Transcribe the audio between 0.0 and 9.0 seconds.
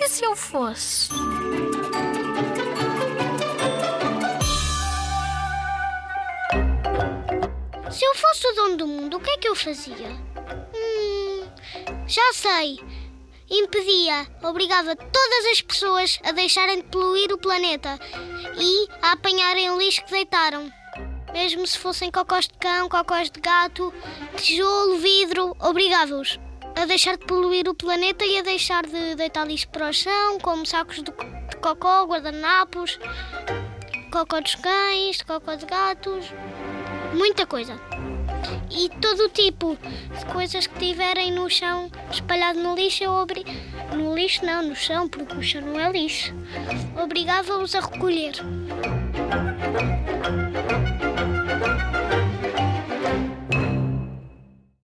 E se eu fosse? Se eu fosse o dono do